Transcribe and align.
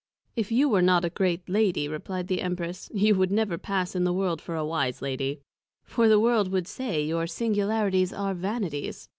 If 0.35 0.51
you 0.51 0.67
were 0.67 0.81
not 0.81 1.05
a 1.05 1.11
great 1.11 1.47
Lady, 1.47 1.87
replied 1.87 2.27
the 2.27 2.41
Empress, 2.41 2.89
you 2.91 3.13
would 3.13 3.29
never 3.29 3.59
pass 3.59 3.95
in 3.95 4.03
the 4.03 4.11
World 4.11 4.41
for 4.41 4.55
a 4.55 4.65
wise 4.65 4.99
Lady: 5.03 5.41
for, 5.83 6.09
the 6.09 6.19
World 6.19 6.51
would 6.51 6.67
say, 6.67 7.05
your 7.05 7.27
Singularities 7.27 8.11
are 8.11 8.33
Vanities. 8.33 9.09